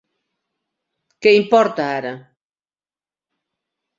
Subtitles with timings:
[1.25, 2.15] Què importa ara?